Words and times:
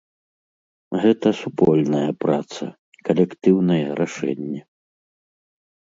Гэта 1.03 1.27
супольная 1.41 2.09
праца, 2.25 2.63
калектыўнае 3.11 3.81
рашэнне. 4.01 4.61